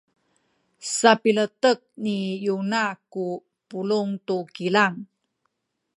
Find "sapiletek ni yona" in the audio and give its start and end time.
0.95-2.83